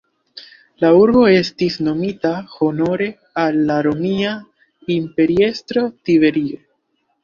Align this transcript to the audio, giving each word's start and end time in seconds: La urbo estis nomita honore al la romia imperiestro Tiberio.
La 0.83 0.89
urbo 1.01 1.25
estis 1.33 1.77
nomita 1.89 2.33
honore 2.57 3.11
al 3.45 3.63
la 3.71 3.79
romia 3.91 4.35
imperiestro 5.01 5.89
Tiberio. 6.01 6.65